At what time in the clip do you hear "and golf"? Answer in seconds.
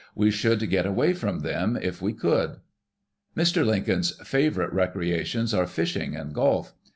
6.15-6.73